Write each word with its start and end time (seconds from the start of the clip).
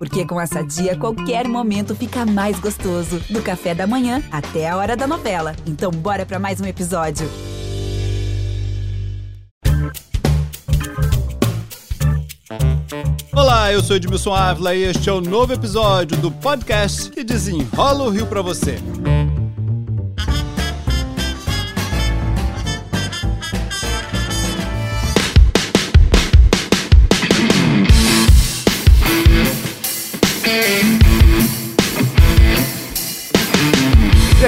Porque 0.00 0.24
com 0.24 0.40
essa 0.40 0.62
dia, 0.62 0.96
qualquer 0.96 1.46
momento 1.46 1.94
fica 1.94 2.24
mais 2.24 2.58
gostoso. 2.58 3.20
Do 3.28 3.42
café 3.42 3.74
da 3.74 3.86
manhã 3.86 4.22
até 4.32 4.66
a 4.66 4.74
hora 4.74 4.96
da 4.96 5.06
novela. 5.06 5.54
Então, 5.66 5.90
bora 5.90 6.24
para 6.24 6.38
mais 6.38 6.58
um 6.58 6.64
episódio. 6.64 7.28
Olá, 13.30 13.70
eu 13.70 13.82
sou 13.82 13.94
Edmilson 13.94 14.32
Ávila 14.32 14.74
e 14.74 14.84
este 14.84 15.10
é 15.10 15.12
o 15.12 15.20
novo 15.20 15.52
episódio 15.52 16.16
do 16.16 16.30
podcast 16.30 17.10
que 17.10 17.22
desenrola 17.22 18.04
o 18.04 18.08
Rio 18.08 18.26
para 18.26 18.40
você. 18.40 18.78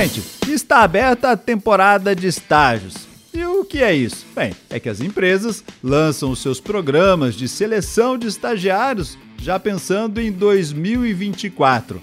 Gente, 0.03 0.21
está 0.51 0.81
aberta 0.81 1.31
a 1.31 1.37
temporada 1.37 2.13
de 2.13 2.27
estágios. 2.27 3.07
E 3.33 3.45
o 3.45 3.65
que 3.65 3.85
é 3.85 3.95
isso? 3.95 4.27
Bem, 4.35 4.53
é 4.69 4.81
que 4.81 4.89
as 4.89 5.01
empresas 5.01 5.63
lançam 5.81 6.33
os 6.33 6.41
seus 6.43 6.59
programas 6.59 7.37
de 7.37 7.47
seleção 7.47 8.19
de 8.19 8.27
estagiários 8.27 9.17
já 9.39 9.61
pensando 9.61 10.21
em 10.21 10.33
2024. 10.33 12.03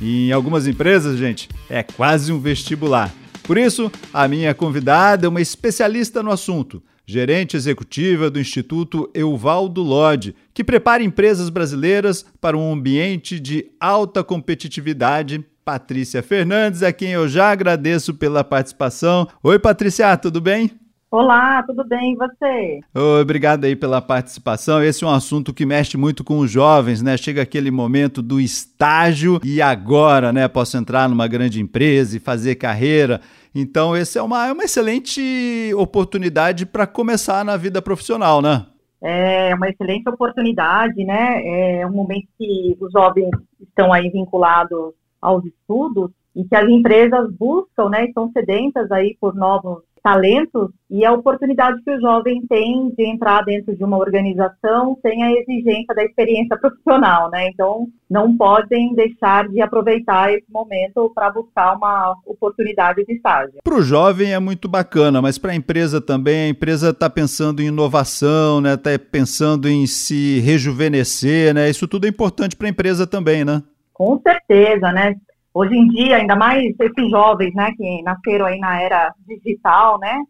E 0.00 0.28
em 0.28 0.32
algumas 0.32 0.66
empresas, 0.66 1.16
gente, 1.18 1.48
é 1.70 1.84
quase 1.84 2.32
um 2.32 2.40
vestibular. 2.40 3.14
Por 3.44 3.56
isso, 3.56 3.92
a 4.12 4.26
minha 4.26 4.52
convidada 4.52 5.26
é 5.26 5.28
uma 5.28 5.40
especialista 5.40 6.24
no 6.24 6.32
assunto, 6.32 6.82
gerente 7.06 7.56
executiva 7.56 8.28
do 8.28 8.40
Instituto 8.40 9.08
Euvaldo 9.14 9.84
Lodge, 9.84 10.34
que 10.52 10.64
prepara 10.64 11.04
empresas 11.04 11.48
brasileiras 11.48 12.26
para 12.40 12.58
um 12.58 12.72
ambiente 12.72 13.38
de 13.38 13.70
alta 13.78 14.24
competitividade 14.24 15.44
Patrícia 15.66 16.22
Fernandes, 16.22 16.84
a 16.84 16.92
quem 16.92 17.10
eu 17.10 17.26
já 17.26 17.50
agradeço 17.50 18.14
pela 18.14 18.44
participação. 18.44 19.26
Oi, 19.42 19.58
Patrícia, 19.58 20.16
tudo 20.16 20.40
bem? 20.40 20.70
Olá, 21.10 21.60
tudo 21.64 21.84
bem 21.84 22.12
e 22.12 22.16
você? 22.16 22.80
Obrigado 23.20 23.64
aí 23.64 23.74
pela 23.74 24.00
participação. 24.00 24.80
Esse 24.80 25.02
é 25.02 25.06
um 25.08 25.10
assunto 25.10 25.52
que 25.52 25.66
mexe 25.66 25.96
muito 25.96 26.22
com 26.22 26.38
os 26.38 26.48
jovens, 26.48 27.02
né? 27.02 27.16
Chega 27.16 27.42
aquele 27.42 27.72
momento 27.72 28.22
do 28.22 28.38
estágio 28.38 29.40
e 29.42 29.60
agora, 29.60 30.32
né? 30.32 30.46
Posso 30.46 30.76
entrar 30.76 31.08
numa 31.08 31.26
grande 31.26 31.60
empresa 31.60 32.16
e 32.16 32.20
fazer 32.20 32.54
carreira. 32.54 33.20
Então, 33.52 33.96
essa 33.96 34.20
é 34.20 34.22
uma, 34.22 34.46
é 34.46 34.52
uma 34.52 34.62
excelente 34.62 35.74
oportunidade 35.74 36.64
para 36.64 36.86
começar 36.86 37.44
na 37.44 37.56
vida 37.56 37.82
profissional, 37.82 38.40
né? 38.40 38.66
É 39.02 39.52
uma 39.52 39.68
excelente 39.68 40.08
oportunidade, 40.08 41.04
né? 41.04 41.80
É 41.80 41.86
um 41.88 41.92
momento 41.92 42.28
que 42.38 42.76
os 42.80 42.92
jovens 42.92 43.30
estão 43.60 43.92
aí 43.92 44.08
vinculados 44.10 44.94
aos 45.20 45.44
estudos 45.44 46.10
e 46.34 46.44
que 46.44 46.54
as 46.54 46.68
empresas 46.68 47.32
buscam, 47.32 47.88
né, 47.88 48.04
estão 48.04 48.30
sedentas 48.32 48.90
aí 48.92 49.16
por 49.20 49.34
novos 49.34 49.82
talentos 50.06 50.70
e 50.88 51.04
a 51.04 51.12
oportunidade 51.12 51.82
que 51.82 51.90
o 51.90 52.00
jovem 52.00 52.40
tem 52.46 52.94
de 52.96 53.04
entrar 53.04 53.44
dentro 53.44 53.74
de 53.74 53.82
uma 53.82 53.98
organização 53.98 54.96
sem 55.02 55.24
a 55.24 55.32
exigência 55.32 55.92
da 55.96 56.04
experiência 56.04 56.56
profissional, 56.60 57.28
né? 57.28 57.48
Então, 57.48 57.88
não 58.08 58.36
podem 58.36 58.94
deixar 58.94 59.48
de 59.48 59.60
aproveitar 59.60 60.32
esse 60.32 60.46
momento 60.48 61.10
para 61.12 61.32
buscar 61.32 61.76
uma 61.76 62.14
oportunidade 62.24 63.04
de 63.04 63.14
estágio. 63.14 63.58
Para 63.64 63.74
o 63.74 63.82
jovem 63.82 64.32
é 64.32 64.38
muito 64.38 64.68
bacana, 64.68 65.20
mas 65.20 65.38
para 65.38 65.50
a 65.50 65.56
empresa 65.56 66.00
também, 66.00 66.44
a 66.44 66.48
empresa 66.50 66.90
está 66.90 67.10
pensando 67.10 67.60
em 67.60 67.66
inovação, 67.66 68.60
né? 68.60 68.74
Está 68.74 68.90
pensando 68.96 69.68
em 69.68 69.88
se 69.88 70.38
rejuvenescer, 70.38 71.52
né? 71.52 71.68
Isso 71.68 71.88
tudo 71.88 72.04
é 72.04 72.08
importante 72.08 72.54
para 72.54 72.68
a 72.68 72.70
empresa 72.70 73.08
também, 73.08 73.44
né? 73.44 73.60
Com 73.96 74.20
certeza, 74.20 74.92
né? 74.92 75.14
Hoje 75.54 75.74
em 75.74 75.88
dia, 75.88 76.18
ainda 76.18 76.36
mais 76.36 76.62
esses 76.78 77.10
jovens, 77.10 77.54
né, 77.54 77.72
que 77.74 78.02
nasceram 78.02 78.44
aí 78.44 78.58
na 78.58 78.78
era 78.78 79.10
digital, 79.26 79.98
né? 79.98 80.22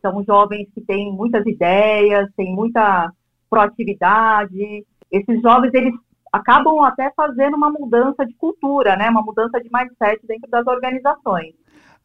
São 0.00 0.22
jovens 0.22 0.68
que 0.72 0.80
têm 0.82 1.10
muitas 1.10 1.44
ideias, 1.44 2.28
têm 2.36 2.54
muita 2.54 3.10
proatividade. 3.50 4.84
Esses 5.10 5.42
jovens, 5.42 5.74
eles 5.74 5.92
acabam 6.32 6.84
até 6.84 7.10
fazendo 7.16 7.56
uma 7.56 7.70
mudança 7.70 8.24
de 8.24 8.34
cultura, 8.34 8.94
né? 8.94 9.10
Uma 9.10 9.22
mudança 9.22 9.60
de 9.60 9.68
mindset 9.68 10.24
dentro 10.24 10.48
das 10.48 10.64
organizações. 10.64 11.54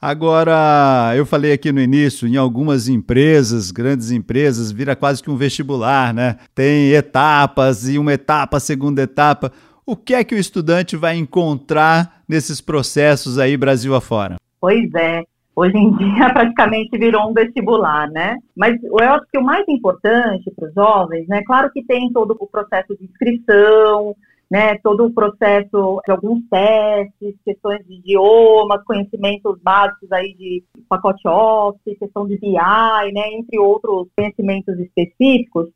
Agora, 0.01 1.13
eu 1.15 1.27
falei 1.27 1.53
aqui 1.53 1.71
no 1.71 1.79
início, 1.79 2.27
em 2.27 2.37
algumas 2.37 2.87
empresas, 2.87 3.69
grandes 3.69 4.09
empresas, 4.09 4.71
vira 4.71 4.95
quase 4.95 5.21
que 5.21 5.29
um 5.29 5.37
vestibular, 5.37 6.11
né? 6.11 6.37
Tem 6.55 6.91
etapas 6.91 7.87
e 7.87 7.99
uma 7.99 8.13
etapa, 8.13 8.59
segunda 8.59 9.03
etapa. 9.03 9.51
O 9.85 9.97
que 9.97 10.13
é 10.13 10.23
que 10.23 10.33
o 10.33 10.37
estudante 10.37 10.95
vai 10.95 11.17
encontrar 11.17 12.23
nesses 12.27 12.61
processos 12.61 13.37
aí 13.37 13.57
Brasil 13.57 13.93
afora? 13.93 14.37
Pois 14.59 14.93
é. 14.95 15.23
Hoje 15.53 15.77
em 15.77 15.95
dia 15.97 16.29
praticamente 16.33 16.97
virou 16.97 17.29
um 17.29 17.33
vestibular, 17.33 18.09
né? 18.09 18.37
Mas 18.55 18.81
eu 18.81 18.97
acho 18.97 19.25
que 19.29 19.37
o 19.37 19.43
mais 19.43 19.67
importante 19.67 20.49
para 20.55 20.69
os 20.69 20.73
jovens, 20.73 21.27
né? 21.27 21.43
Claro 21.45 21.69
que 21.71 21.83
tem 21.83 22.09
todo 22.13 22.35
o 22.39 22.47
processo 22.47 22.95
de 22.97 23.03
inscrição, 23.03 24.15
né? 24.49 24.77
Todo 24.77 25.05
o 25.05 25.13
processo 25.13 26.01
de 26.05 26.11
alguns 26.11 26.43
testes, 26.49 27.35
questões 27.43 27.85
de 27.85 27.95
idiomas, 27.95 28.83
conhecimentos 28.85 29.59
básicos 29.61 30.09
aí 30.13 30.33
de 30.35 30.63
pacote 30.87 31.27
Office, 31.27 31.99
questão 31.99 32.25
de 32.25 32.37
BI, 32.37 32.53
né? 32.53 33.33
Entre 33.33 33.59
outros 33.59 34.07
conhecimentos 34.15 34.79
específicos. 34.79 35.67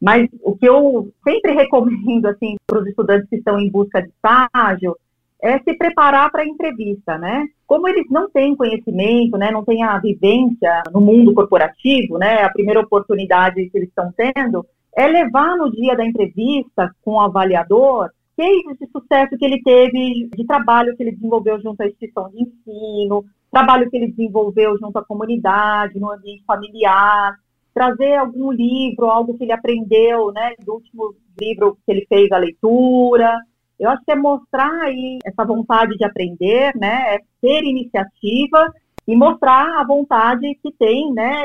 Mas 0.00 0.28
o 0.42 0.56
que 0.56 0.68
eu 0.68 1.12
sempre 1.22 1.52
recomendo 1.52 2.26
assim 2.26 2.56
para 2.66 2.80
os 2.80 2.86
estudantes 2.86 3.28
que 3.28 3.36
estão 3.36 3.58
em 3.58 3.70
busca 3.70 4.02
de 4.02 4.08
estágio 4.08 4.96
é 5.40 5.58
se 5.58 5.74
preparar 5.74 6.30
para 6.30 6.42
a 6.42 6.46
entrevista, 6.46 7.18
né? 7.18 7.46
Como 7.66 7.86
eles 7.86 8.06
não 8.10 8.30
têm 8.30 8.56
conhecimento, 8.56 9.36
né, 9.36 9.50
não 9.50 9.64
têm 9.64 9.82
a 9.82 9.98
vivência 9.98 10.82
no 10.90 11.00
mundo 11.00 11.34
corporativo, 11.34 12.16
né, 12.18 12.42
a 12.42 12.50
primeira 12.50 12.80
oportunidade 12.80 13.68
que 13.68 13.76
eles 13.76 13.88
estão 13.88 14.12
tendo 14.16 14.64
é 14.96 15.06
levar 15.06 15.56
no 15.56 15.70
dia 15.70 15.96
da 15.96 16.04
entrevista 16.04 16.90
com 17.02 17.12
o 17.12 17.20
avaliador 17.20 18.10
cases 18.36 18.78
de 18.78 18.86
sucesso 18.90 19.36
que 19.38 19.44
ele 19.44 19.62
teve, 19.62 20.28
de 20.34 20.44
trabalho 20.46 20.96
que 20.96 21.02
ele 21.02 21.12
desenvolveu 21.12 21.60
junto 21.60 21.82
à 21.82 21.86
instituição 21.86 22.28
de 22.30 22.42
ensino, 22.42 23.24
trabalho 23.50 23.88
que 23.88 23.96
ele 23.96 24.08
desenvolveu 24.08 24.76
junto 24.78 24.98
à 24.98 25.04
comunidade, 25.04 25.98
no 25.98 26.10
ambiente 26.10 26.42
familiar, 26.44 27.38
trazer 27.74 28.14
algum 28.14 28.52
livro, 28.52 29.06
algo 29.06 29.36
que 29.36 29.44
ele 29.44 29.52
aprendeu, 29.52 30.32
né, 30.32 30.54
do 30.64 30.74
último 30.74 31.14
livro 31.38 31.76
que 31.84 31.92
ele 31.92 32.06
fez 32.08 32.30
a 32.30 32.38
leitura. 32.38 33.36
Eu 33.78 33.90
acho 33.90 34.04
que 34.04 34.12
é 34.12 34.16
mostrar 34.16 34.72
aí 34.82 35.18
essa 35.26 35.44
vontade 35.44 35.96
de 35.96 36.04
aprender, 36.04 36.72
né, 36.76 37.16
é 37.16 37.18
ter 37.42 37.64
iniciativa 37.64 38.72
e 39.06 39.14
mostrar 39.14 39.80
a 39.80 39.84
vontade 39.84 40.46
que 40.62 40.72
tem, 40.78 41.12
né, 41.12 41.42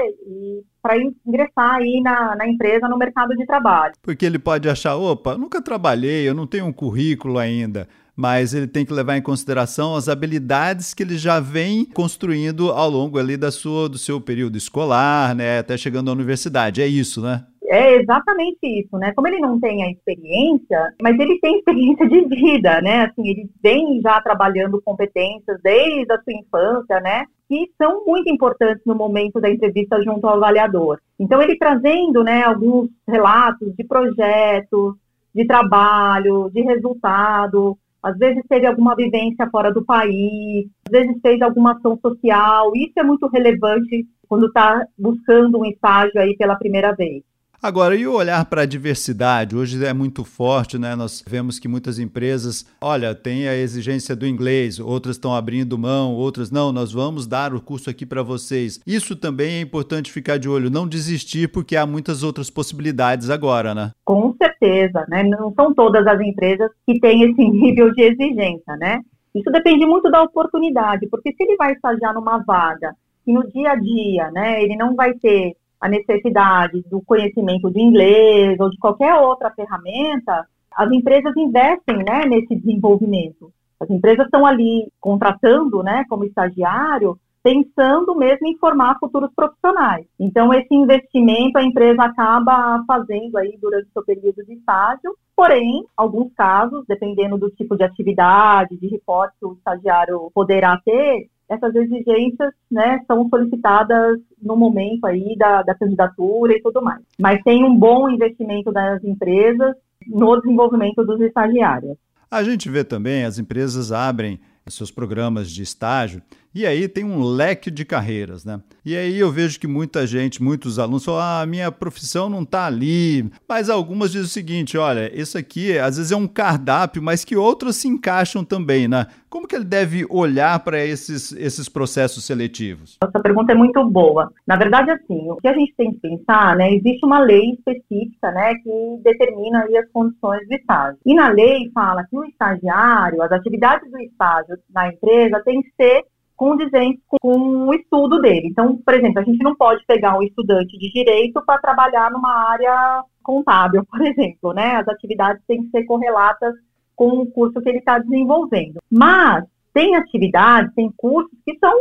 para 0.82 0.96
ingressar 0.98 1.76
aí 1.76 2.00
na, 2.02 2.36
na 2.36 2.48
empresa, 2.48 2.88
no 2.88 2.98
mercado 2.98 3.36
de 3.36 3.46
trabalho. 3.46 3.94
Porque 4.02 4.26
ele 4.26 4.40
pode 4.40 4.70
achar, 4.70 4.96
opa, 4.96 5.38
nunca 5.38 5.62
trabalhei, 5.62 6.30
eu 6.30 6.34
não 6.34 6.48
tenho 6.48 6.68
um 6.68 6.72
currículo 6.72 7.38
ainda 7.38 7.88
mas 8.20 8.54
ele 8.54 8.68
tem 8.68 8.86
que 8.86 8.92
levar 8.92 9.16
em 9.16 9.22
consideração 9.22 9.96
as 9.96 10.10
habilidades 10.10 10.94
que 10.94 11.04
ele 11.04 11.18
já 11.18 11.40
vem 11.40 11.86
construindo 11.86 12.70
ao 12.70 12.90
longo 12.90 13.18
ali 13.18 13.38
da 13.38 13.50
sua, 13.50 13.88
do 13.88 13.98
seu 13.98 14.20
período 14.20 14.58
escolar, 14.58 15.34
né, 15.34 15.60
até 15.60 15.78
chegando 15.78 16.10
à 16.10 16.14
universidade. 16.14 16.82
É 16.82 16.86
isso, 16.86 17.22
né? 17.22 17.46
É 17.64 17.96
exatamente 17.96 18.60
isso, 18.64 18.98
né? 18.98 19.14
Como 19.16 19.26
ele 19.26 19.40
não 19.40 19.58
tem 19.58 19.84
a 19.84 19.92
experiência, 19.92 20.94
mas 21.02 21.18
ele 21.18 21.40
tem 21.40 21.60
experiência 21.60 22.10
de 22.10 22.26
vida, 22.28 22.82
né? 22.82 23.06
Assim, 23.06 23.26
ele 23.26 23.50
vem 23.64 24.02
já 24.02 24.20
trabalhando 24.20 24.82
competências 24.82 25.58
desde 25.64 26.12
a 26.12 26.22
sua 26.22 26.34
infância, 26.34 27.00
né? 27.00 27.24
Que 27.48 27.72
são 27.82 28.04
muito 28.06 28.30
importantes 28.30 28.84
no 28.86 28.96
momento 28.96 29.40
da 29.40 29.50
entrevista 29.50 30.02
junto 30.04 30.28
ao 30.28 30.36
avaliador. 30.36 31.00
Então, 31.18 31.42
ele 31.42 31.58
trazendo, 31.58 32.22
né, 32.22 32.44
alguns 32.44 32.90
relatos 33.08 33.74
de 33.78 33.84
projetos, 33.86 34.96
de 35.34 35.46
trabalho, 35.46 36.50
de 36.52 36.62
resultado, 36.64 37.78
às 38.02 38.18
vezes 38.18 38.44
teve 38.48 38.66
alguma 38.66 38.96
vivência 38.96 39.50
fora 39.50 39.72
do 39.74 39.84
país, 39.84 40.68
às 40.88 40.92
vezes 40.92 41.22
fez 41.22 41.42
alguma 41.42 41.74
ação 41.74 41.98
social. 42.02 42.72
Isso 42.76 42.94
é 42.98 43.04
muito 43.04 43.28
relevante 43.28 44.08
quando 44.28 44.48
está 44.48 44.86
buscando 44.98 45.60
um 45.60 45.66
estágio 45.66 46.20
aí 46.20 46.36
pela 46.38 46.56
primeira 46.56 46.94
vez. 46.94 47.24
Agora, 47.62 47.94
e 47.94 48.08
o 48.08 48.14
olhar 48.14 48.46
para 48.46 48.62
a 48.62 48.66
diversidade? 48.66 49.54
Hoje 49.54 49.84
é 49.84 49.94
muito 49.94 50.24
forte, 50.24 50.78
né? 50.78 50.96
Nós 50.96 51.22
vemos 51.28 51.60
que 51.60 51.68
muitas 51.68 52.00
empresas, 52.00 52.66
olha, 52.80 53.14
tem 53.14 53.50
a 53.50 53.56
exigência 53.56 54.16
do 54.16 54.26
inglês, 54.26 54.80
outras 54.80 55.18
estão 55.18 55.36
abrindo 55.36 55.78
mão, 55.78 56.14
outras 56.14 56.50
não, 56.50 56.72
nós 56.72 56.94
vamos 56.94 57.28
dar 57.28 57.54
o 57.54 57.60
curso 57.62 57.90
aqui 57.90 58.06
para 58.06 58.24
vocês. 58.24 58.80
Isso 58.88 59.14
também 59.14 59.56
é 59.56 59.62
importante 59.62 60.10
ficar 60.10 60.40
de 60.40 60.48
olho, 60.48 60.70
não 60.70 60.88
desistir, 60.88 61.52
porque 61.52 61.76
há 61.76 61.86
muitas 61.86 62.24
outras 62.24 62.50
possibilidades 62.50 63.30
agora, 63.30 63.76
né? 63.76 63.92
Com 64.06 64.34
certeza, 64.42 65.06
né? 65.10 65.24
Não 65.24 65.54
são 65.54 65.74
todas 65.74 66.08
as 66.08 66.22
empresas 66.22 66.72
que 66.88 66.98
têm 67.02 67.24
esse 67.24 67.44
nível 67.44 67.92
de 67.92 68.04
exigência, 68.04 68.78
né? 68.78 69.02
Isso 69.36 69.52
depende 69.52 69.86
muito 69.86 70.10
da 70.10 70.24
oportunidade, 70.24 71.10
porque 71.10 71.34
se 71.34 71.44
ele 71.44 71.58
vai 71.58 71.74
estagiar 71.74 72.14
numa 72.14 72.38
vaga 72.38 72.96
que 73.26 73.34
no 73.34 73.46
dia 73.50 73.72
a 73.72 73.76
dia, 73.76 74.32
né, 74.32 74.64
ele 74.64 74.78
não 74.78 74.96
vai 74.96 75.14
ter 75.16 75.58
a 75.80 75.88
necessidade 75.88 76.84
do 76.90 77.02
conhecimento 77.02 77.72
de 77.72 77.82
inglês 77.82 78.60
ou 78.60 78.70
de 78.70 78.78
qualquer 78.78 79.16
outra 79.16 79.52
ferramenta, 79.52 80.46
as 80.76 80.92
empresas 80.92 81.36
investem 81.38 81.98
né, 81.98 82.26
nesse 82.26 82.56
desenvolvimento. 82.56 83.52
As 83.80 83.90
empresas 83.90 84.26
estão 84.26 84.46
ali 84.46 84.92
contratando 85.00 85.82
né, 85.82 86.04
como 86.10 86.26
estagiário 86.26 87.18
pensando 87.42 88.16
mesmo 88.16 88.48
em 88.48 88.58
formar 88.58 88.98
futuros 89.00 89.32
profissionais. 89.34 90.06
Então, 90.20 90.54
esse 90.54 90.74
investimento 90.74 91.58
a 91.58 91.64
empresa 91.64 92.04
acaba 92.04 92.84
fazendo 92.86 93.38
aí 93.38 93.58
durante 93.62 93.88
o 93.88 93.94
seu 93.94 94.04
período 94.04 94.44
de 94.46 94.54
estágio, 94.54 95.16
porém, 95.36 95.86
alguns 95.96 96.34
casos, 96.34 96.84
dependendo 96.88 97.38
do 97.38 97.50
tipo 97.50 97.78
de 97.78 97.84
atividade, 97.84 98.78
de 98.78 98.88
reporte 98.88 99.36
que 99.40 99.46
o 99.46 99.54
estagiário 99.54 100.30
poderá 100.34 100.80
ter, 100.84 101.30
essas 101.50 101.74
exigências 101.76 102.54
né, 102.72 103.02
são 103.08 103.28
solicitadas 103.28 104.20
no 104.42 104.56
momento 104.56 105.06
aí 105.06 105.36
da, 105.38 105.64
da 105.64 105.76
candidatura 105.76 106.54
e 106.54 106.62
tudo 106.62 106.82
mais. 106.82 107.02
Mas 107.20 107.42
tem 107.44 107.64
um 107.64 107.76
bom 107.76 108.10
investimento 108.10 108.72
das 108.72 109.04
empresas 109.04 109.76
no 110.08 110.40
desenvolvimento 110.40 111.04
dos 111.04 111.20
estagiários. 111.22 111.98
A 112.30 112.44
gente 112.44 112.70
vê 112.70 112.84
também 112.84 113.26
as 113.26 113.40
empresas 113.40 113.92
abrem 113.92 114.40
seus 114.68 114.92
programas 114.92 115.50
de 115.50 115.64
estágio 115.64 116.22
e 116.54 116.66
aí 116.66 116.88
tem 116.88 117.04
um 117.04 117.22
leque 117.22 117.70
de 117.70 117.86
carreiras, 117.86 118.44
né? 118.44 118.60
E 118.84 118.96
aí 118.96 119.20
eu 119.20 119.32
vejo 119.32 119.60
que 119.60 119.68
muita 119.68 120.08
gente, 120.08 120.42
muitos 120.42 120.80
alunos 120.80 121.06
falam: 121.06 121.22
ah, 121.22 121.46
minha 121.46 121.72
profissão 121.72 122.28
não 122.28 122.42
está 122.42 122.66
ali. 122.66 123.30
Mas 123.48 123.70
algumas 123.70 124.12
dizem 124.12 124.26
o 124.26 124.30
seguinte: 124.30 124.78
olha, 124.78 125.12
isso 125.14 125.38
aqui 125.38 125.78
às 125.78 125.98
vezes 125.98 126.12
é 126.12 126.16
um 126.16 126.28
cardápio, 126.28 127.04
mas 127.04 127.24
que 127.24 127.36
outros 127.36 127.76
se 127.76 127.88
encaixam 127.88 128.44
também, 128.44 128.88
né? 128.88 129.06
Como 129.30 129.48
que 129.48 129.56
ele 129.56 129.66
deve 129.66 130.08
olhar 130.10 130.60
para 130.64 130.84
esses, 130.84 131.32
esses 131.34 131.70
processos 131.70 132.26
seletivos? 132.26 132.98
Essa 133.04 133.20
pergunta 133.20 133.52
é 133.52 133.56
muito 133.56 133.88
boa. 133.88 134.32
Na 134.48 134.56
verdade, 134.56 134.90
assim, 134.90 135.30
o 135.30 135.36
que 135.36 135.48
a 135.48 135.54
gente 135.54 135.72
tem 135.76 135.94
que 135.94 136.00
pensar, 136.00 136.56
né? 136.56 136.74
Existe 136.74 137.06
uma 137.06 137.20
lei 137.20 137.52
específica, 137.52 138.32
né, 138.32 138.56
que 138.56 139.02
determina 139.04 139.66
aí 139.66 139.78
as 139.78 139.88
condições 139.92 140.48
do 140.48 140.56
estágio. 140.56 140.98
E 141.06 141.14
na 141.14 141.30
lei 141.30 141.70
fala 141.76 142.04
que 142.10 142.18
o 142.18 142.26
estagiário, 142.26 143.22
as 143.22 143.32
atividades 143.32 143.90
do 143.92 144.00
estágio 144.00 144.58
na 144.74 144.88
empresa 144.88 145.44
tem 145.46 145.62
que 145.62 145.70
ser 145.80 146.04
condizentes 146.40 147.04
com 147.06 147.68
o 147.68 147.74
estudo 147.74 148.22
dele. 148.22 148.48
Então, 148.48 148.78
por 148.78 148.94
exemplo, 148.94 149.20
a 149.20 149.24
gente 149.26 149.44
não 149.44 149.54
pode 149.58 149.86
pegar 149.86 150.18
um 150.18 150.24
estudante 150.24 150.78
de 150.80 150.90
direito 150.90 151.44
para 151.46 151.60
trabalhar 151.60 152.10
numa 152.10 152.34
área 152.50 153.04
contábil, 153.22 153.84
por 153.92 154.02
exemplo, 154.02 154.54
né? 154.54 154.78
As 154.78 154.88
atividades 154.88 155.44
têm 155.46 155.64
que 155.64 155.70
ser 155.70 155.84
correlatas 155.84 156.56
com 156.96 157.10
o 157.10 157.30
curso 157.30 157.60
que 157.60 157.68
ele 157.68 157.80
está 157.80 158.00
desenvolvendo. 158.00 158.80
Mas 158.90 159.44
tem 159.74 159.98
atividades, 159.98 160.74
tem 160.74 160.90
cursos 160.96 161.38
que 161.46 161.58
são 161.60 161.78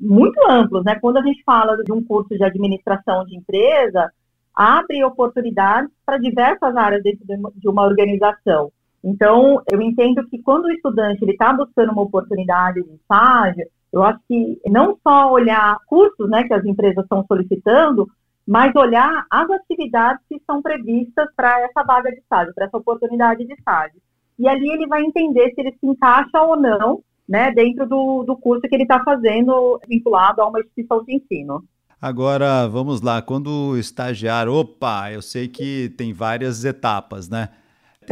muito 0.00 0.40
amplos, 0.48 0.82
né? 0.82 0.98
Quando 0.98 1.18
a 1.18 1.22
gente 1.22 1.42
fala 1.44 1.76
de 1.84 1.92
um 1.92 2.02
curso 2.02 2.34
de 2.34 2.42
administração 2.42 3.26
de 3.26 3.36
empresa, 3.36 4.10
abre 4.54 5.04
oportunidades 5.04 5.90
para 6.06 6.16
diversas 6.16 6.74
áreas 6.74 7.02
dentro 7.02 7.26
de 7.54 7.68
uma 7.68 7.84
organização. 7.84 8.72
Então, 9.04 9.62
eu 9.70 9.80
entendo 9.82 10.26
que 10.26 10.40
quando 10.42 10.64
o 10.64 10.72
estudante 10.72 11.22
está 11.26 11.52
buscando 11.52 11.92
uma 11.92 12.02
oportunidade 12.02 12.82
de 12.82 12.94
estágio, 12.94 13.66
eu 13.92 14.02
acho 14.02 14.20
que 14.28 14.60
não 14.66 14.96
só 15.02 15.30
olhar 15.30 15.78
cursos 15.86 16.28
né, 16.30 16.44
que 16.44 16.54
as 16.54 16.64
empresas 16.64 17.02
estão 17.02 17.24
solicitando, 17.26 18.08
mas 18.46 18.74
olhar 18.74 19.26
as 19.30 19.50
atividades 19.50 20.22
que 20.28 20.40
são 20.46 20.62
previstas 20.62 21.28
para 21.36 21.60
essa 21.60 21.82
vaga 21.82 22.10
de 22.10 22.18
estágio, 22.18 22.54
para 22.54 22.66
essa 22.66 22.76
oportunidade 22.76 23.44
de 23.44 23.52
estágio. 23.52 24.00
E 24.38 24.48
ali 24.48 24.70
ele 24.70 24.86
vai 24.86 25.02
entender 25.02 25.52
se 25.54 25.60
ele 25.60 25.72
se 25.72 25.86
encaixa 25.86 26.40
ou 26.40 26.56
não 26.56 27.02
né, 27.28 27.52
dentro 27.52 27.86
do, 27.86 28.24
do 28.24 28.36
curso 28.36 28.62
que 28.62 28.74
ele 28.74 28.82
está 28.82 29.02
fazendo 29.04 29.80
vinculado 29.88 30.42
a 30.42 30.48
uma 30.48 30.60
instituição 30.60 31.04
de 31.04 31.14
ensino. 31.14 31.62
Agora, 32.00 32.66
vamos 32.66 33.02
lá, 33.02 33.20
quando 33.20 33.48
o 33.48 33.76
estagiário, 33.76 34.54
opa, 34.54 35.12
eu 35.12 35.20
sei 35.20 35.46
que 35.46 35.90
tem 35.98 36.12
várias 36.12 36.64
etapas, 36.64 37.28
né? 37.28 37.50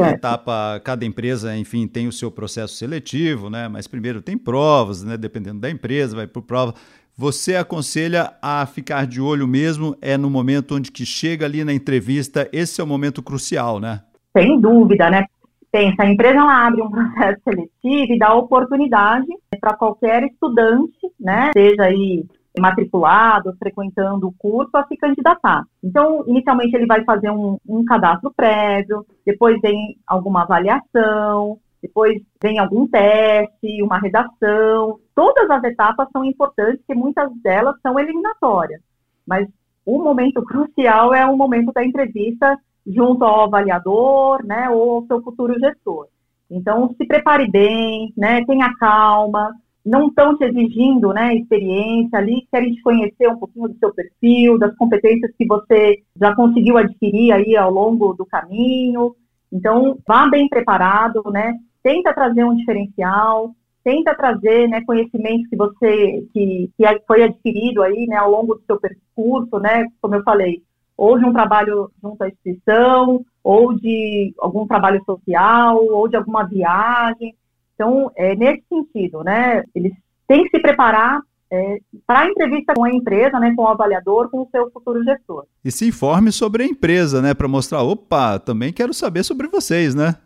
É. 0.04 0.10
etapa, 0.10 0.80
cada 0.84 1.04
empresa, 1.04 1.56
enfim, 1.56 1.86
tem 1.86 2.06
o 2.06 2.12
seu 2.12 2.30
processo 2.30 2.74
seletivo, 2.74 3.48
né? 3.50 3.68
Mas 3.68 3.86
primeiro 3.86 4.20
tem 4.20 4.36
provas, 4.36 5.02
né? 5.02 5.16
Dependendo 5.16 5.60
da 5.60 5.70
empresa, 5.70 6.16
vai 6.16 6.26
por 6.26 6.42
prova. 6.42 6.74
Você 7.16 7.56
aconselha 7.56 8.32
a 8.40 8.64
ficar 8.64 9.06
de 9.06 9.20
olho 9.20 9.48
mesmo 9.48 9.96
é 10.00 10.16
no 10.16 10.30
momento 10.30 10.76
onde 10.76 10.92
que 10.92 11.04
chega 11.04 11.46
ali 11.46 11.64
na 11.64 11.72
entrevista, 11.72 12.48
esse 12.52 12.80
é 12.80 12.84
o 12.84 12.86
momento 12.86 13.22
crucial, 13.22 13.80
né? 13.80 14.02
Sem 14.36 14.60
dúvida, 14.60 15.10
né? 15.10 15.24
Pensa, 15.70 16.02
a 16.02 16.10
empresa 16.10 16.38
ela 16.38 16.66
abre 16.66 16.80
um 16.80 16.90
processo 16.90 17.40
seletivo 17.42 18.12
e 18.12 18.18
dá 18.18 18.32
oportunidade 18.34 19.26
para 19.60 19.76
qualquer 19.76 20.22
estudante, 20.24 20.96
né? 21.18 21.50
Seja 21.52 21.82
aí 21.82 22.24
matriculado, 22.58 23.56
frequentando 23.58 24.28
o 24.28 24.34
curso, 24.38 24.76
a 24.76 24.86
se 24.86 24.96
candidatar. 24.96 25.64
Então, 25.82 26.24
inicialmente 26.26 26.74
ele 26.76 26.86
vai 26.86 27.04
fazer 27.04 27.30
um, 27.30 27.58
um 27.68 27.84
cadastro 27.84 28.32
prévio, 28.34 29.04
depois 29.24 29.60
vem 29.60 29.96
alguma 30.06 30.42
avaliação, 30.42 31.58
depois 31.82 32.20
vem 32.42 32.58
algum 32.58 32.86
teste, 32.86 33.82
uma 33.82 33.98
redação. 33.98 34.98
Todas 35.14 35.48
as 35.50 35.62
etapas 35.64 36.08
são 36.12 36.24
importantes, 36.24 36.78
porque 36.78 36.94
muitas 36.94 37.30
delas 37.42 37.76
são 37.82 37.98
eliminatórias. 37.98 38.80
Mas 39.26 39.48
o 39.86 40.02
momento 40.02 40.42
crucial 40.44 41.14
é 41.14 41.24
o 41.24 41.36
momento 41.36 41.72
da 41.72 41.84
entrevista 41.84 42.58
junto 42.86 43.24
ao 43.24 43.44
avaliador, 43.44 44.44
né, 44.44 44.68
ou 44.70 44.96
ao 44.96 45.06
seu 45.06 45.22
futuro 45.22 45.58
gestor. 45.58 46.08
Então, 46.50 46.94
se 46.96 47.06
prepare 47.06 47.48
bem, 47.50 48.12
né, 48.16 48.44
tenha 48.46 48.72
calma, 48.78 49.54
não 49.88 50.08
estão 50.08 50.36
te 50.36 50.44
exigindo 50.44 51.14
né, 51.14 51.34
experiência 51.34 52.18
ali, 52.18 52.46
querem 52.52 52.74
te 52.74 52.82
conhecer 52.82 53.26
um 53.28 53.38
pouquinho 53.38 53.68
do 53.68 53.78
seu 53.78 53.92
perfil, 53.94 54.58
das 54.58 54.76
competências 54.76 55.32
que 55.36 55.46
você 55.46 56.02
já 56.20 56.34
conseguiu 56.34 56.76
adquirir 56.76 57.32
aí 57.32 57.56
ao 57.56 57.70
longo 57.70 58.12
do 58.12 58.26
caminho. 58.26 59.16
Então, 59.50 59.96
vá 60.06 60.28
bem 60.28 60.46
preparado, 60.46 61.22
né? 61.30 61.54
Tenta 61.82 62.12
trazer 62.12 62.44
um 62.44 62.54
diferencial, 62.54 63.54
tenta 63.82 64.14
trazer 64.14 64.68
né, 64.68 64.82
conhecimentos 64.84 65.48
que 65.48 65.56
você 65.56 66.26
que, 66.34 66.70
que 66.76 66.84
foi 67.06 67.22
adquirido 67.22 67.82
aí 67.82 68.06
né, 68.06 68.16
ao 68.16 68.30
longo 68.30 68.56
do 68.56 68.62
seu 68.66 68.78
percurso, 68.78 69.58
né? 69.58 69.86
Como 70.02 70.14
eu 70.14 70.22
falei, 70.22 70.62
ou 70.98 71.18
de 71.18 71.24
um 71.24 71.32
trabalho 71.32 71.90
junto 72.02 72.22
à 72.22 72.28
instituição, 72.28 73.24
ou 73.42 73.74
de 73.74 74.34
algum 74.38 74.66
trabalho 74.66 75.02
social, 75.06 75.82
ou 75.82 76.06
de 76.08 76.16
alguma 76.16 76.44
viagem. 76.44 77.34
Então, 77.78 78.10
é 78.16 78.34
nesse 78.34 78.64
sentido, 78.68 79.22
né? 79.22 79.62
Eles 79.72 79.92
têm 80.26 80.42
que 80.42 80.50
se 80.50 80.60
preparar 80.60 81.20
é, 81.48 81.78
para 82.04 82.22
a 82.22 82.26
entrevista 82.26 82.74
com 82.74 82.82
a 82.84 82.90
empresa, 82.90 83.38
né, 83.38 83.54
com 83.54 83.62
o 83.62 83.68
avaliador, 83.68 84.28
com 84.28 84.42
o 84.42 84.48
seu 84.50 84.68
futuro 84.72 85.02
gestor. 85.04 85.46
E 85.64 85.70
se 85.70 85.86
informe 85.86 86.32
sobre 86.32 86.64
a 86.64 86.66
empresa, 86.66 87.22
né, 87.22 87.34
para 87.34 87.46
mostrar, 87.46 87.82
opa, 87.82 88.38
também 88.40 88.72
quero 88.72 88.92
saber 88.92 89.22
sobre 89.22 89.46
vocês, 89.46 89.94
né? 89.94 90.16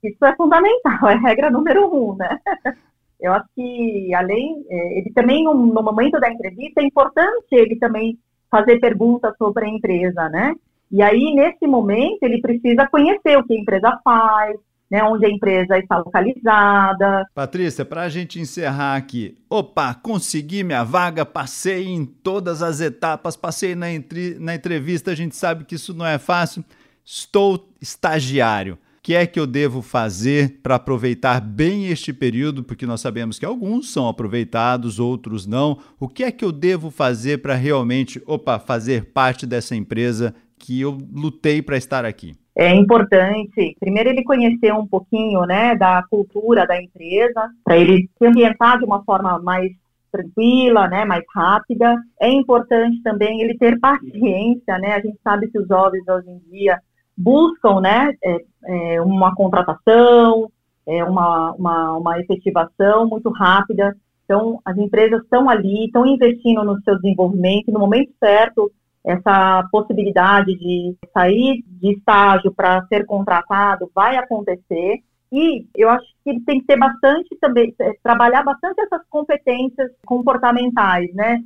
Isso 0.00 0.24
é 0.24 0.34
fundamental, 0.36 1.08
é 1.08 1.16
regra 1.16 1.50
número 1.50 1.92
um, 1.92 2.14
né? 2.14 2.38
Eu 3.18 3.32
acho 3.32 3.46
que, 3.56 4.14
além, 4.14 4.64
é, 4.68 4.98
ele 4.98 5.10
também, 5.12 5.42
no, 5.42 5.54
no 5.54 5.82
momento 5.82 6.20
da 6.20 6.30
entrevista, 6.30 6.80
é 6.80 6.84
importante 6.84 7.46
ele 7.50 7.76
também 7.76 8.16
fazer 8.48 8.78
perguntas 8.78 9.34
sobre 9.38 9.64
a 9.64 9.68
empresa, 9.68 10.28
né? 10.28 10.54
E 10.92 11.02
aí, 11.02 11.34
nesse 11.34 11.66
momento, 11.66 12.22
ele 12.22 12.40
precisa 12.40 12.86
conhecer 12.86 13.36
o 13.36 13.44
que 13.44 13.54
a 13.54 13.58
empresa 13.58 13.98
faz, 14.04 14.56
né, 14.90 15.02
onde 15.02 15.26
a 15.26 15.30
empresa 15.30 15.78
está 15.78 15.98
localizada. 15.98 17.24
Patrícia, 17.34 17.84
para 17.84 18.02
a 18.02 18.08
gente 18.08 18.40
encerrar 18.40 18.96
aqui, 18.96 19.36
opa, 19.50 19.94
consegui 19.94 20.62
minha 20.62 20.84
vaga, 20.84 21.26
passei 21.26 21.86
em 21.86 22.04
todas 22.04 22.62
as 22.62 22.80
etapas, 22.80 23.36
passei 23.36 23.74
na, 23.74 23.90
entre, 23.90 24.36
na 24.38 24.54
entrevista, 24.54 25.10
a 25.10 25.14
gente 25.14 25.34
sabe 25.36 25.64
que 25.64 25.74
isso 25.74 25.92
não 25.92 26.06
é 26.06 26.18
fácil, 26.18 26.64
estou 27.04 27.68
estagiário. 27.80 28.74
O 28.74 29.06
que 29.06 29.14
é 29.14 29.24
que 29.24 29.38
eu 29.38 29.46
devo 29.46 29.82
fazer 29.82 30.58
para 30.64 30.74
aproveitar 30.74 31.40
bem 31.40 31.86
este 31.86 32.12
período? 32.12 32.64
Porque 32.64 32.86
nós 32.86 33.00
sabemos 33.00 33.38
que 33.38 33.46
alguns 33.46 33.92
são 33.92 34.08
aproveitados, 34.08 34.98
outros 34.98 35.46
não. 35.46 35.78
O 36.00 36.08
que 36.08 36.24
é 36.24 36.32
que 36.32 36.44
eu 36.44 36.50
devo 36.50 36.90
fazer 36.90 37.40
para 37.40 37.54
realmente, 37.54 38.20
opa, 38.26 38.58
fazer 38.58 39.12
parte 39.12 39.46
dessa 39.46 39.76
empresa 39.76 40.34
que 40.58 40.80
eu 40.80 40.98
lutei 41.12 41.62
para 41.62 41.76
estar 41.76 42.04
aqui? 42.04 42.34
É 42.56 42.74
importante, 42.74 43.76
primeiro, 43.78 44.08
ele 44.08 44.24
conhecer 44.24 44.72
um 44.72 44.86
pouquinho 44.86 45.42
né, 45.42 45.76
da 45.76 46.02
cultura 46.08 46.66
da 46.66 46.80
empresa, 46.80 47.50
para 47.62 47.76
ele 47.76 48.08
se 48.16 48.26
ambientar 48.26 48.78
de 48.78 48.86
uma 48.86 49.04
forma 49.04 49.38
mais 49.40 49.70
tranquila, 50.10 50.88
né, 50.88 51.04
mais 51.04 51.22
rápida. 51.34 51.94
É 52.18 52.30
importante 52.30 53.02
também 53.02 53.42
ele 53.42 53.58
ter 53.58 53.78
paciência, 53.78 54.78
né? 54.78 54.94
A 54.94 55.00
gente 55.00 55.18
sabe 55.22 55.50
que 55.50 55.58
os 55.58 55.68
jovens 55.68 56.02
hoje 56.08 56.30
em 56.30 56.38
dia 56.50 56.80
buscam, 57.14 57.78
né, 57.82 58.14
é, 58.24 58.44
é, 58.64 59.00
uma 59.02 59.34
contratação, 59.34 60.50
é, 60.86 61.04
uma, 61.04 61.52
uma, 61.52 61.92
uma 61.98 62.20
efetivação 62.20 63.06
muito 63.06 63.28
rápida. 63.30 63.94
Então, 64.24 64.62
as 64.64 64.78
empresas 64.78 65.22
estão 65.22 65.50
ali, 65.50 65.84
estão 65.84 66.06
investindo 66.06 66.64
no 66.64 66.80
seu 66.80 66.96
desenvolvimento, 66.96 67.70
no 67.70 67.80
momento 67.80 68.12
certo, 68.18 68.72
essa 69.06 69.66
possibilidade 69.70 70.52
de 70.56 70.96
sair 71.14 71.64
de 71.64 71.92
estágio 71.92 72.52
para 72.52 72.84
ser 72.88 73.06
contratado 73.06 73.88
vai 73.94 74.16
acontecer. 74.16 74.98
E 75.32 75.64
eu 75.76 75.88
acho 75.88 76.04
que 76.24 76.40
tem 76.40 76.60
que 76.60 76.66
ter 76.66 76.76
bastante 76.76 77.36
também, 77.40 77.72
é, 77.80 77.92
trabalhar 78.02 78.42
bastante 78.42 78.80
essas 78.80 79.02
competências 79.08 79.90
comportamentais, 80.04 81.12
né? 81.14 81.40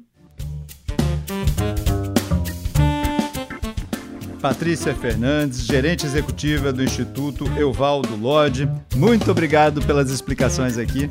Patrícia 4.40 4.94
Fernandes, 4.94 5.66
gerente 5.66 6.06
executiva 6.06 6.72
do 6.72 6.82
Instituto 6.82 7.44
Euvaldo 7.58 8.16
Lodge. 8.16 8.66
Muito 8.96 9.30
obrigado 9.30 9.82
pelas 9.86 10.10
explicações 10.10 10.78
aqui. 10.78 11.10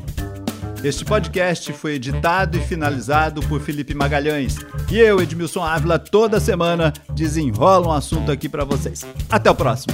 Este 0.82 1.04
podcast 1.04 1.74
foi 1.74 1.96
editado 1.96 2.56
e 2.56 2.60
finalizado 2.60 3.42
por 3.42 3.60
Felipe 3.60 3.94
Magalhães. 3.94 4.56
E 4.90 4.98
eu, 4.98 5.20
Edmilson 5.20 5.62
Ávila, 5.62 5.98
toda 5.98 6.40
semana 6.40 6.90
desenrola 7.12 7.88
um 7.88 7.92
assunto 7.92 8.32
aqui 8.32 8.48
para 8.48 8.64
vocês. 8.64 9.04
Até 9.28 9.50
o 9.50 9.54
próximo. 9.54 9.92